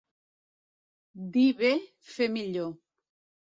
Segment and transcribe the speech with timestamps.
[1.37, 1.73] Dir bé,
[2.17, 2.77] fer millor.